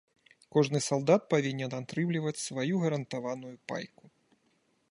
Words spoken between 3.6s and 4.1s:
пайку.